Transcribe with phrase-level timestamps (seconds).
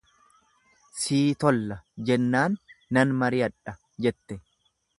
[1.01, 1.77] Sii tolla
[2.09, 2.57] jennaan
[2.99, 3.77] nan mari'adha
[4.07, 4.39] jette.